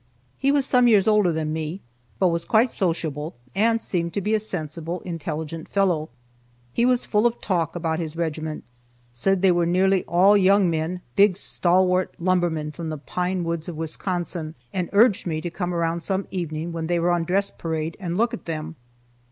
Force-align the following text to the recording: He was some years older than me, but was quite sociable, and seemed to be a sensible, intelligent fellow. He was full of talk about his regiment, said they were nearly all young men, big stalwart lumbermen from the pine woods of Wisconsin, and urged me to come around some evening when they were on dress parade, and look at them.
He 0.39 0.51
was 0.51 0.65
some 0.65 0.87
years 0.87 1.07
older 1.07 1.31
than 1.31 1.53
me, 1.53 1.79
but 2.17 2.29
was 2.29 2.43
quite 2.43 2.71
sociable, 2.71 3.35
and 3.53 3.79
seemed 3.83 4.13
to 4.13 4.21
be 4.21 4.33
a 4.33 4.39
sensible, 4.39 5.01
intelligent 5.01 5.69
fellow. 5.69 6.09
He 6.73 6.87
was 6.87 7.05
full 7.05 7.27
of 7.27 7.39
talk 7.39 7.75
about 7.75 7.99
his 7.99 8.15
regiment, 8.15 8.63
said 9.13 9.43
they 9.43 9.51
were 9.51 9.67
nearly 9.67 10.03
all 10.05 10.35
young 10.35 10.71
men, 10.71 11.01
big 11.15 11.37
stalwart 11.37 12.15
lumbermen 12.17 12.71
from 12.71 12.89
the 12.89 12.97
pine 12.97 13.43
woods 13.43 13.69
of 13.69 13.75
Wisconsin, 13.77 14.55
and 14.73 14.89
urged 14.91 15.27
me 15.27 15.39
to 15.39 15.51
come 15.51 15.71
around 15.71 16.01
some 16.01 16.27
evening 16.31 16.71
when 16.71 16.87
they 16.87 16.99
were 16.99 17.11
on 17.11 17.23
dress 17.23 17.51
parade, 17.51 17.95
and 17.99 18.17
look 18.17 18.33
at 18.33 18.45
them. 18.45 18.75